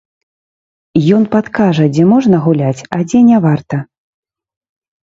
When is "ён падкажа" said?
1.17-1.85